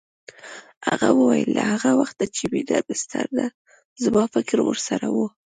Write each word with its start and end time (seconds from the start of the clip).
هغه 0.87 1.09
وویل 1.19 1.49
له 1.57 1.63
هغه 1.71 1.91
وخته 2.01 2.23
چې 2.35 2.43
مينه 2.53 2.77
بستر 2.87 3.25
ده 3.37 3.45
زما 4.03 4.23
فکر 4.35 4.57
ورسره 4.67 5.07
و 5.15 5.17